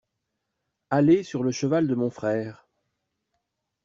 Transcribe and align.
Aller 0.89 1.21
sur 1.21 1.43
le 1.43 1.51
cheval 1.51 1.87
de 1.87 1.93
mon 1.93 2.09
frère. 2.09 2.65